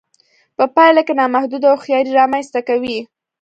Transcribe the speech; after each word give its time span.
په 0.57 0.63
پايله 0.75 1.01
کې 1.07 1.13
نامحدوده 1.19 1.67
هوښياري 1.69 2.11
رامنځته 2.19 2.59
کوي. 2.67 2.97